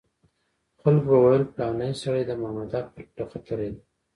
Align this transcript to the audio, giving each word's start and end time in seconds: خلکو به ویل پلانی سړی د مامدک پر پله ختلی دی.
خلکو 0.81 1.05
به 1.11 1.17
ویل 1.23 1.43
پلانی 1.53 1.91
سړی 2.01 2.23
د 2.25 2.31
مامدک 2.41 2.85
پر 2.93 3.03
پله 3.11 3.25
ختلی 3.31 3.67
دی. 3.73 3.79